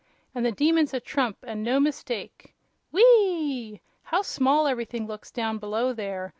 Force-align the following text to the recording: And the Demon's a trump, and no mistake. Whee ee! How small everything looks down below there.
And 0.33 0.43
the 0.43 0.51
Demon's 0.51 0.95
a 0.95 0.99
trump, 0.99 1.37
and 1.43 1.61
no 1.63 1.79
mistake. 1.79 2.55
Whee 2.91 3.03
ee! 3.19 3.81
How 4.01 4.23
small 4.23 4.65
everything 4.65 5.05
looks 5.05 5.29
down 5.29 5.59
below 5.59 5.93
there. 5.93 6.29